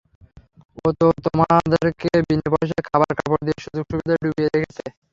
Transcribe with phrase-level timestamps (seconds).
[0.79, 4.83] ও তো তোদেরকে বিনে পয়সায় খাবার, কাপড় দিয়ে সুযোগ সুবিধায় ডুবিয়ে রেখেছে।